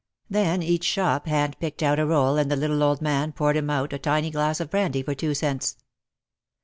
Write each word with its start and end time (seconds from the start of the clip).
Then 0.31 0.63
each 0.63 0.83
shop 0.83 1.27
hand 1.27 1.59
picked 1.59 1.83
out 1.83 1.99
a 1.99 2.07
roll 2.07 2.35
and 2.37 2.49
the 2.49 2.55
little 2.55 2.81
old 2.81 3.03
man 3.03 3.31
poured 3.33 3.55
him 3.55 3.69
out 3.69 3.93
a 3.93 3.99
tiny 3.99 4.31
glass 4.31 4.59
of 4.59 4.71
brandy 4.71 5.03
for 5.03 5.13
two 5.13 5.35
cents. 5.35 5.77